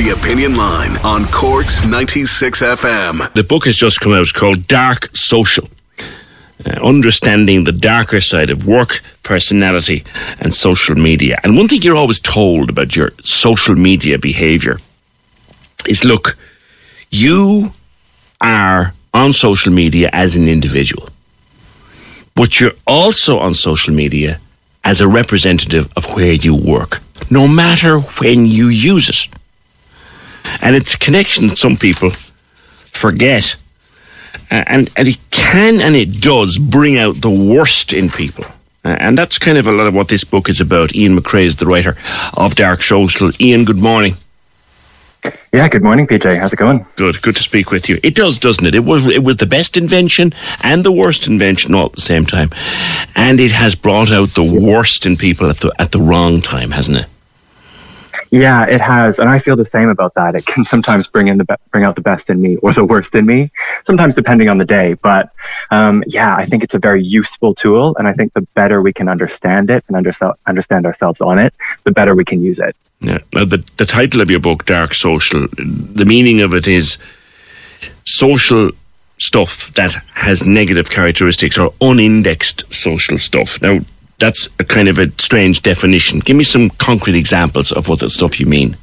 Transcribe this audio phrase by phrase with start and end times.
[0.00, 3.34] The Opinion Line on Cork's 96 FM.
[3.34, 5.68] The book has just come out called Dark Social.
[6.64, 10.02] Uh, understanding the darker side of work, personality,
[10.38, 11.36] and social media.
[11.44, 14.78] And one thing you're always told about your social media behavior
[15.86, 16.38] is look,
[17.10, 17.70] you
[18.40, 21.10] are on social media as an individual,
[22.34, 24.40] but you're also on social media
[24.82, 29.39] as a representative of where you work, no matter when you use it.
[30.62, 32.10] And it's a connection that some people
[32.92, 33.56] forget.
[34.50, 38.44] Uh, and, and it can and it does bring out the worst in people.
[38.84, 40.94] Uh, and that's kind of a lot of what this book is about.
[40.94, 41.96] Ian MacRae is the writer
[42.34, 43.30] of Dark Social.
[43.40, 44.14] Ian, good morning.
[45.52, 46.38] Yeah, good morning, PJ.
[46.38, 46.86] How's it going?
[46.96, 47.98] Good, good to speak with you.
[48.02, 48.74] It does, doesn't it?
[48.74, 52.24] It was it was the best invention and the worst invention all at the same
[52.24, 52.50] time,
[53.14, 56.70] and it has brought out the worst in people at the at the wrong time,
[56.70, 57.06] hasn't it?
[58.30, 60.36] Yeah, it has, and I feel the same about that.
[60.36, 62.84] It can sometimes bring in the be- bring out the best in me or the
[62.84, 63.50] worst in me,
[63.84, 64.94] sometimes depending on the day.
[64.94, 65.30] But
[65.70, 68.92] um, yeah, I think it's a very useful tool, and I think the better we
[68.92, 70.12] can understand it and under-
[70.46, 71.52] understand ourselves on it,
[71.84, 72.76] the better we can use it.
[73.00, 73.18] Yeah.
[73.32, 76.98] Now, the the title of your book, Dark Social, the meaning of it is
[78.04, 78.70] social
[79.18, 83.60] stuff that has negative characteristics or unindexed social stuff.
[83.60, 83.80] Now,
[84.20, 86.20] that's a kind of a strange definition.
[86.20, 88.76] Give me some concrete examples of what the stuff you mean.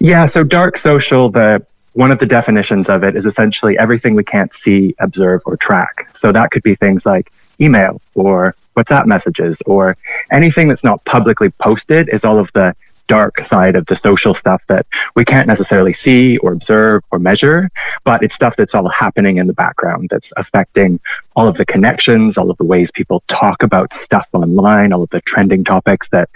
[0.00, 1.64] Yeah, so dark social, the
[1.94, 6.08] one of the definitions of it is essentially everything we can't see, observe, or track.
[6.12, 9.96] So that could be things like email or WhatsApp messages or
[10.30, 12.76] anything that's not publicly posted is all of the
[13.08, 14.86] dark side of the social stuff that
[15.16, 17.70] we can't necessarily see or observe or measure,
[18.04, 21.00] but it's stuff that's all happening in the background that's affecting
[21.38, 25.10] all of the connections, all of the ways people talk about stuff online, all of
[25.10, 26.28] the trending topics that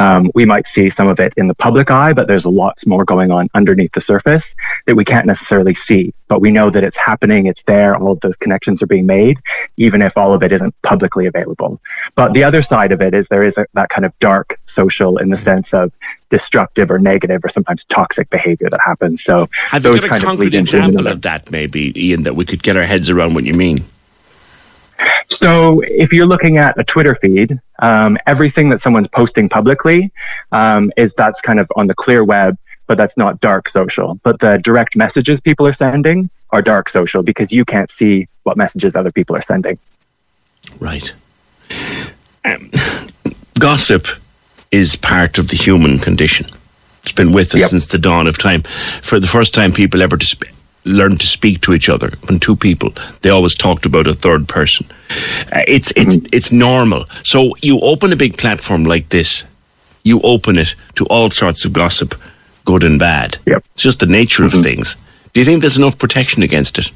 [0.00, 3.04] um, we might see some of it in the public eye, but there's lots more
[3.04, 6.12] going on underneath the surface that we can't necessarily see.
[6.26, 9.38] But we know that it's happening, it's there, all of those connections are being made,
[9.76, 11.80] even if all of it isn't publicly available.
[12.16, 15.18] But the other side of it is there is a, that kind of dark social
[15.18, 15.92] in the sense of
[16.30, 19.22] destructive or negative or sometimes toxic behavior that happens.
[19.22, 22.34] So Have those got kind a of concrete into example of that, maybe, Ian, that
[22.34, 23.84] we could get our heads around what you mean?
[25.30, 30.10] So if you're looking at a Twitter feed, um, everything that someone's posting publicly
[30.52, 34.18] um, is that's kind of on the clear web, but that's not dark social.
[34.22, 38.56] But the direct messages people are sending are dark social because you can't see what
[38.56, 39.78] messages other people are sending.
[40.80, 41.12] Right.
[42.44, 42.70] Um,
[43.58, 44.06] gossip
[44.70, 46.46] is part of the human condition.
[47.02, 47.70] It's been with us Yep.
[47.70, 48.62] since the dawn of time.
[49.02, 50.26] For the first time, people ever to
[50.88, 52.12] learned to speak to each other.
[52.26, 54.86] When two people, they always talked about a third person.
[55.52, 57.04] Uh, it's it's it's normal.
[57.22, 59.44] So you open a big platform like this,
[60.02, 62.14] you open it to all sorts of gossip,
[62.64, 63.36] good and bad.
[63.46, 63.64] Yep.
[63.74, 64.96] It's just the nature of things.
[65.32, 66.90] Do you think there's enough protection against it?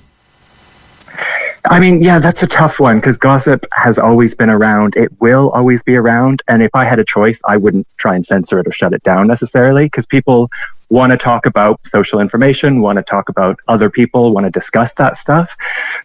[1.70, 4.96] I mean, yeah, that's a tough one because gossip has always been around.
[4.96, 6.42] It will always be around.
[6.48, 9.02] And if I had a choice, I wouldn't try and censor it or shut it
[9.04, 10.50] down necessarily because people
[10.92, 14.92] want to talk about social information, want to talk about other people, want to discuss
[14.92, 15.56] that stuff.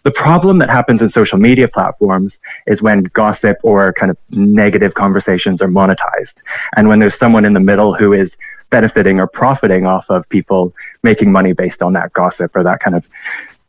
[0.04, 4.94] The problem that happens in social media platforms is when gossip or kind of negative
[4.94, 6.42] conversations are monetized.
[6.74, 8.38] And when there's someone in the middle who is
[8.70, 12.96] benefiting or profiting off of people making money based on that gossip or that kind
[12.96, 13.06] of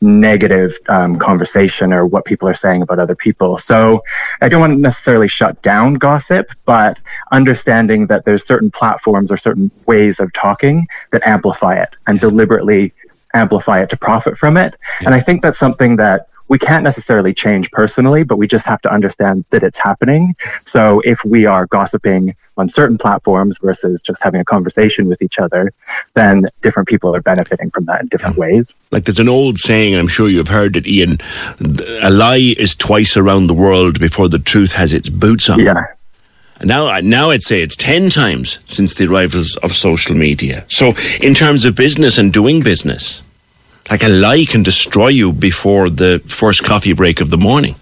[0.02, 3.58] negative um, conversation or what people are saying about other people.
[3.58, 4.00] So
[4.42, 7.00] I don't want to necessarily shut down gossip, but
[7.32, 12.94] understanding that there's certain platforms or certain ways of talking that amplify it and deliberately
[13.34, 14.76] amplify it to profit from it.
[15.06, 18.82] And I think that's something that we can't necessarily change personally, but we just have
[18.82, 20.36] to understand that it's happening.
[20.66, 25.40] So if we are gossiping on certain platforms versus just having a conversation with each
[25.40, 25.72] other,
[26.16, 28.42] then different people are benefiting from that in different yeah.
[28.42, 28.76] ways.
[28.92, 31.20] Like there's an old saying, and I'm sure you've heard it, Ian
[32.02, 35.60] a lie is twice around the world before the truth has its boots on.
[35.60, 35.86] Yeah.
[36.62, 40.66] Now, now I'd say it's 10 times since the arrivals of social media.
[40.68, 43.24] So, in terms of business and doing business,
[43.90, 47.76] like a lie can destroy you before the first coffee break of the morning.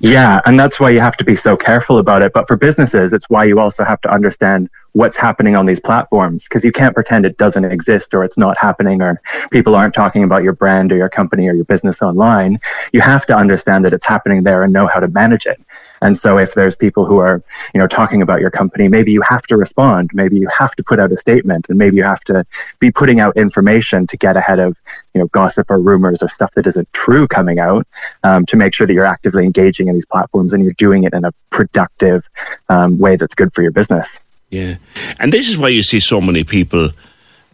[0.00, 2.32] Yeah, and that's why you have to be so careful about it.
[2.32, 6.48] But for businesses, it's why you also have to understand what's happening on these platforms
[6.48, 9.20] because you can't pretend it doesn't exist or it's not happening or
[9.50, 12.58] people aren't talking about your brand or your company or your business online.
[12.92, 15.60] You have to understand that it's happening there and know how to manage it.
[16.02, 17.42] And so if there's people who are,
[17.74, 20.10] you know, talking about your company, maybe you have to respond.
[20.12, 22.44] Maybe you have to put out a statement and maybe you have to
[22.78, 24.80] be putting out information to get ahead of,
[25.14, 27.86] you know, gossip or rumors or stuff that isn't true coming out
[28.22, 31.12] um, to make sure that you're actively engaging in these platforms and you're doing it
[31.12, 32.28] in a productive
[32.68, 34.20] um, way that's good for your business.
[34.50, 34.76] Yeah.
[35.18, 36.90] And this is why you see so many people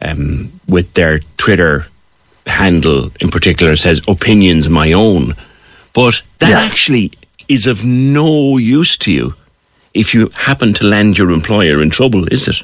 [0.00, 1.86] um, with their Twitter
[2.46, 5.34] handle in particular says opinions my own.
[5.94, 6.60] But that yeah.
[6.60, 7.12] actually
[7.52, 9.34] is of no use to you
[9.94, 12.62] if you happen to land your employer in trouble, is it?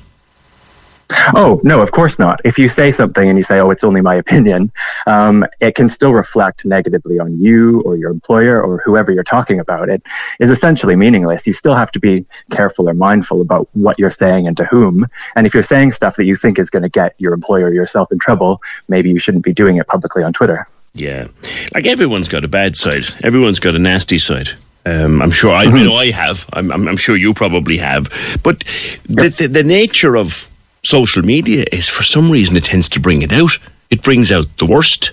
[1.35, 2.41] Oh, no, of course not.
[2.45, 4.71] If you say something and you say, oh, it's only my opinion,
[5.07, 9.59] um, it can still reflect negatively on you or your employer or whoever you're talking
[9.59, 9.89] about.
[9.89, 10.03] It
[10.39, 11.47] is essentially meaningless.
[11.47, 15.07] You still have to be careful or mindful about what you're saying and to whom.
[15.35, 17.73] And if you're saying stuff that you think is going to get your employer or
[17.73, 20.69] yourself in trouble, maybe you shouldn't be doing it publicly on Twitter.
[20.95, 21.29] Yeah.
[21.75, 24.51] Like everyone's got a bad side, everyone's got a nasty side.
[24.89, 25.85] Um, I'm sure I, mm-hmm.
[25.85, 26.49] know I have.
[26.53, 28.05] I'm, I'm, I'm, sure you probably have.
[28.43, 28.61] But
[29.05, 30.49] the, the, the nature of
[30.83, 33.59] social media is, for some reason, it tends to bring it out.
[33.91, 35.13] It brings out the worst.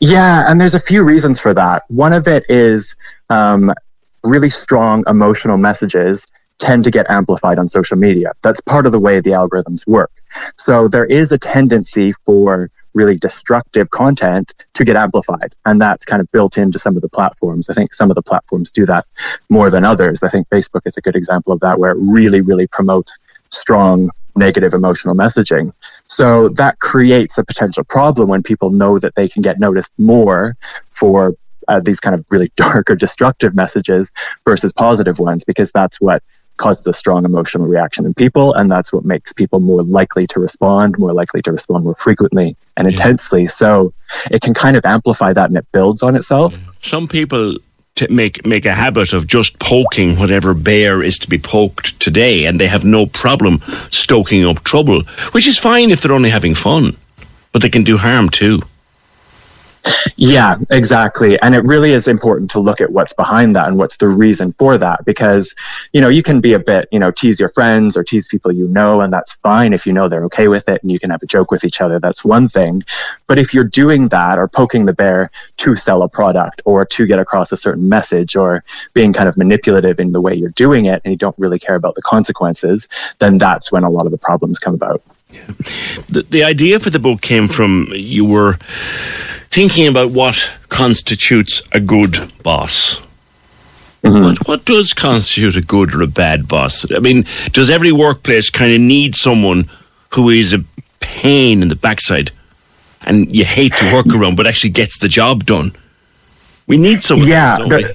[0.00, 1.82] Yeah, and there's a few reasons for that.
[1.88, 2.96] One of it is
[3.30, 3.72] um,
[4.24, 6.26] really strong emotional messages
[6.58, 8.32] tend to get amplified on social media.
[8.42, 10.10] That's part of the way the algorithms work.
[10.56, 15.54] So there is a tendency for really destructive content to get amplified.
[15.66, 17.68] And that's kind of built into some of the platforms.
[17.68, 19.04] I think some of the platforms do that
[19.48, 20.22] more than others.
[20.22, 23.18] I think Facebook is a good example of that, where it really, really promotes
[23.50, 25.72] strong negative emotional messaging.
[26.06, 30.56] So that creates a potential problem when people know that they can get noticed more
[30.90, 31.34] for
[31.66, 34.12] uh, these kind of really dark or destructive messages
[34.44, 36.22] versus positive ones, because that's what
[36.58, 38.52] causes a strong emotional reaction in people.
[38.54, 42.56] And that's what makes people more likely to respond, more likely to respond more frequently
[42.76, 42.92] and yeah.
[42.92, 43.46] intensely.
[43.46, 43.92] So
[44.30, 46.58] it can kind of amplify that and it builds on itself.
[46.82, 47.56] Some people
[48.08, 52.60] make make a habit of just poking whatever bear is to be poked today, and
[52.60, 53.60] they have no problem
[53.90, 55.02] stoking up trouble,
[55.32, 56.96] which is fine if they're only having fun,
[57.52, 58.62] but they can do harm too.
[60.16, 61.40] Yeah, exactly.
[61.40, 64.52] And it really is important to look at what's behind that and what's the reason
[64.52, 65.54] for that because,
[65.92, 68.52] you know, you can be a bit, you know, tease your friends or tease people
[68.52, 71.10] you know, and that's fine if you know they're okay with it and you can
[71.10, 71.98] have a joke with each other.
[72.00, 72.82] That's one thing.
[73.26, 77.06] But if you're doing that or poking the bear to sell a product or to
[77.06, 78.64] get across a certain message or
[78.94, 81.76] being kind of manipulative in the way you're doing it and you don't really care
[81.76, 82.88] about the consequences,
[83.18, 85.02] then that's when a lot of the problems come about.
[85.30, 85.46] Yeah.
[86.08, 88.56] The, the idea for the book came from you were
[89.50, 93.00] thinking about what constitutes a good boss.
[94.02, 94.22] Mm-hmm.
[94.22, 96.90] What, what does constitute a good or a bad boss?
[96.92, 99.68] I mean, does every workplace kind of need someone
[100.14, 100.64] who is a
[101.00, 102.30] pain in the backside
[103.02, 105.72] and you hate to work around but actually gets the job done?
[106.66, 107.94] We need someone, yeah, else, there,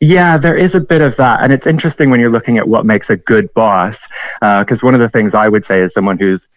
[0.00, 1.42] yeah, there is a bit of that.
[1.42, 4.06] And it's interesting when you're looking at what makes a good boss,
[4.40, 6.48] because uh, one of the things I would say is someone who's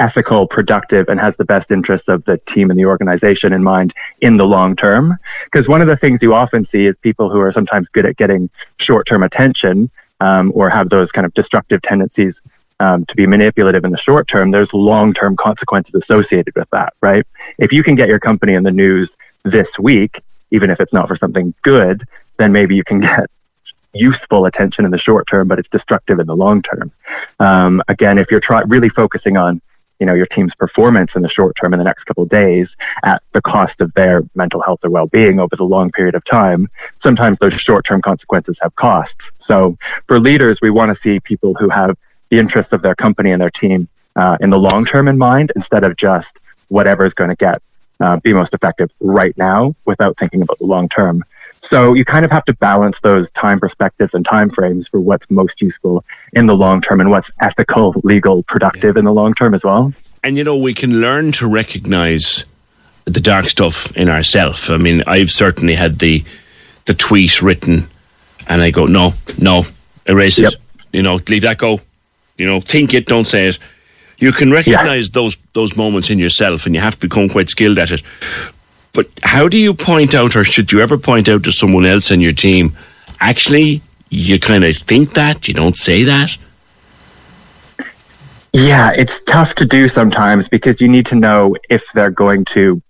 [0.00, 3.92] ethical, productive, and has the best interests of the team and the organization in mind
[4.20, 5.16] in the long term.
[5.44, 8.16] Because one of the things you often see is people who are sometimes good at
[8.16, 9.90] getting short term attention
[10.20, 12.42] um, or have those kind of destructive tendencies
[12.80, 16.94] um, to be manipulative in the short term, there's long term consequences associated with that,
[17.02, 17.24] right?
[17.58, 21.06] If you can get your company in the news this week, even if it's not
[21.06, 22.02] for something good,
[22.38, 23.26] then maybe you can get
[23.92, 26.90] useful attention in the short term, but it's destructive in the long term.
[27.38, 29.60] Um, again, if you're try- really focusing on
[30.00, 32.76] you know your team's performance in the short term in the next couple of days
[33.04, 36.68] at the cost of their mental health or well-being over the long period of time
[36.98, 39.32] sometimes those short-term consequences have costs.
[39.38, 39.76] So
[40.08, 41.96] for leaders we want to see people who have
[42.30, 45.52] the interests of their company and their team uh, in the long term in mind
[45.54, 47.58] instead of just whatever is going to get
[48.00, 51.22] uh, be most effective right now without thinking about the long term
[51.60, 55.30] so you kind of have to balance those time perspectives and time frames for what's
[55.30, 59.00] most useful in the long term and what's ethical, legal, productive yeah.
[59.00, 59.92] in the long term as well.
[60.22, 62.44] And you know, we can learn to recognize
[63.04, 64.70] the dark stuff in ourselves.
[64.70, 66.24] I mean, I've certainly had the
[66.86, 67.88] the tweet written,
[68.46, 69.64] and I go, no, no,
[70.06, 70.52] erase it.
[70.52, 70.52] Yep.
[70.92, 71.80] You know, leave that go.
[72.36, 73.58] You know, think it, don't say it.
[74.18, 77.78] You can recognize those those moments in yourself, and you have to become quite skilled
[77.78, 78.02] at it.
[78.92, 82.10] But how do you point out, or should you ever point out to someone else
[82.10, 82.76] in your team?
[83.20, 86.36] Actually, you kind of think that you don't say that.
[88.52, 92.82] Yeah, it's tough to do sometimes because you need to know if they're going to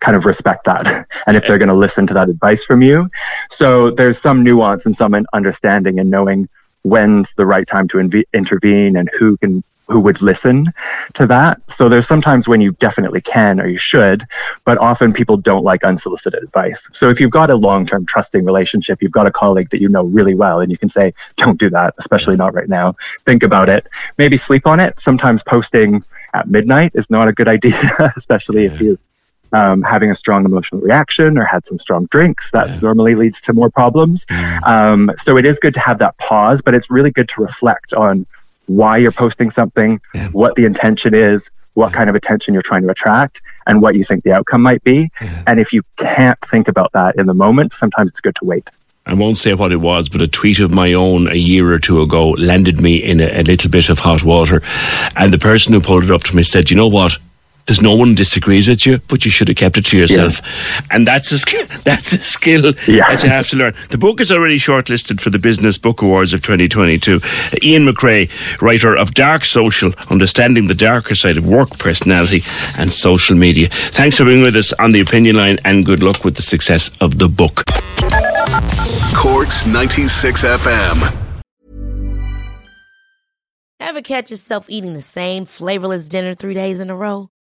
[0.00, 3.08] kind of respect that and if they're going to listen to that advice from you.
[3.50, 6.48] So there's some nuance and some understanding and knowing
[6.82, 10.64] when's the right time to inve- intervene and who can who would listen
[11.12, 11.60] to that.
[11.70, 14.24] So there's sometimes when you definitely can or you should,
[14.64, 16.88] but often people don't like unsolicited advice.
[16.92, 20.04] So if you've got a long-term trusting relationship, you've got a colleague that you know
[20.04, 22.94] really well and you can say, don't do that, especially not right now.
[23.26, 23.86] Think about it.
[24.16, 24.98] Maybe sleep on it.
[24.98, 27.78] Sometimes posting at midnight is not a good idea,
[28.16, 28.98] especially if you
[29.52, 32.50] um, having a strong emotional reaction or had some strong drinks.
[32.50, 34.26] That normally leads to more problems.
[34.64, 37.94] Um, so it is good to have that pause, but it's really good to reflect
[37.94, 38.26] on
[38.66, 40.00] why you're posting something,
[40.32, 44.04] what the intention is, what kind of attention you're trying to attract, and what you
[44.04, 45.10] think the outcome might be.
[45.46, 48.70] And if you can't think about that in the moment, sometimes it's good to wait.
[49.06, 51.78] I won't say what it was, but a tweet of my own a year or
[51.78, 54.62] two ago landed me in a, a little bit of hot water.
[55.14, 57.18] And the person who pulled it up to me said, You know what?
[57.66, 60.40] There's no one disagrees with you, but you should have kept it to yourself.
[60.90, 63.08] And that's a skill, that's a skill Yeah.
[63.10, 63.74] that you have to learn.
[63.90, 67.20] The book is already shortlisted for the Business Book Awards of 2022.
[67.62, 68.28] Ian MacRae,
[68.60, 72.42] writer of Dark Social, Understanding the Darker Side of Work Personality
[72.78, 73.68] and Social Media.
[73.70, 76.90] Thanks for being with us on the opinion line and good luck with the success
[77.00, 77.64] of the book.
[79.16, 81.20] Cork's 96 FM.
[83.80, 87.28] Ever catch yourself eating the same flavorless dinner three days in a row?